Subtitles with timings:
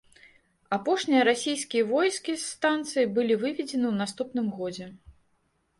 [0.77, 4.85] Апошнія расійскія войскі з станцыі былі выведзены ў наступным годзе.